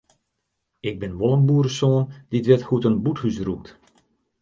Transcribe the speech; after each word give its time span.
Ik 0.89 0.95
bin 1.01 1.17
wol 1.19 1.35
in 1.37 1.47
boeresoan 1.47 2.05
dy't 2.29 2.49
wit 2.49 2.63
hoe't 2.67 2.87
in 2.89 3.01
bûthús 3.03 3.37
rûkt. 3.47 3.67